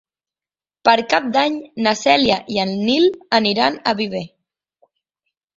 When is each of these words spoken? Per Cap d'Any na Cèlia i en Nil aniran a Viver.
Per 0.87 0.95
Cap 1.11 1.27
d'Any 1.35 1.59
na 1.87 1.93
Cèlia 2.01 2.39
i 2.55 2.59
en 2.63 2.73
Nil 2.89 3.07
aniran 3.41 3.81
a 3.93 3.97
Viver. 4.01 4.27